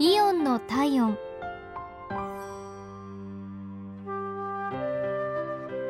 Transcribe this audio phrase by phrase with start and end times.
[0.00, 1.18] イオンの体温。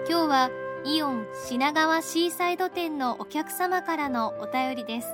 [0.08, 0.50] 今日は
[0.86, 5.08] イオン品川シーサイド店のお客様からのお便りです。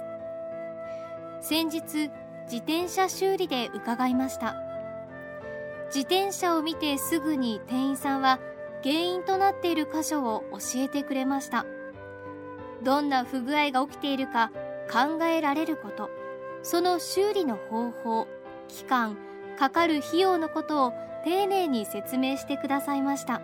[1.40, 2.08] 先日
[2.44, 4.54] 自転車修理で伺いました。
[5.86, 8.38] 自転車を見てすぐに店員さんは
[8.84, 11.66] 原因となっている箇所を教えてくれました。
[12.84, 14.52] どんな不具合が起きているか
[14.88, 16.10] 考えられること。
[16.62, 18.28] その修理の方法
[18.68, 19.16] 期間
[19.58, 20.92] かかる費用のことを
[21.24, 23.40] 丁寧に説明してくださいました。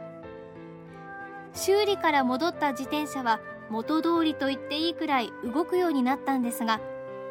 [1.55, 6.81] 修理から戻った自転車は元通りと言っていいくらい動くようになったんですが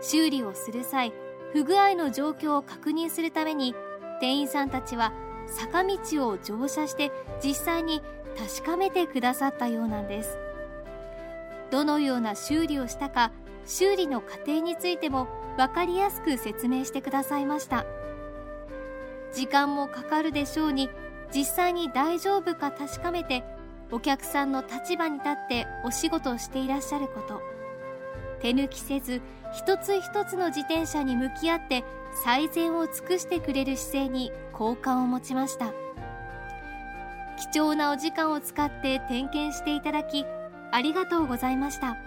[0.01, 1.13] 修理をする際
[1.53, 3.75] 不具合の状況を確認するために
[4.19, 5.13] 店員さんたちは
[5.47, 7.11] 坂道を乗車して
[7.43, 8.01] 実際に
[8.37, 10.37] 確かめてくださったようなんです。
[11.71, 13.31] どのような修理をしたか
[13.65, 15.27] 修理の過程についても
[15.57, 17.85] 分かりやすく説明してくださいました。
[19.33, 20.89] 時間もかかるでしょうに
[21.33, 23.43] 実際に大丈夫か確かめて
[23.91, 27.41] お客さんの立場に立ってお仕事をしていらっしゃること。
[28.41, 29.21] 手抜きせず
[29.53, 31.83] 一つ一つの自転車に向き合って
[32.23, 35.73] 最善を尽くしてくれる姿勢に好感を持ちました。
[37.51, 40.25] 貴重なお時間を使って点検していただき
[40.71, 41.97] ありがとうございました。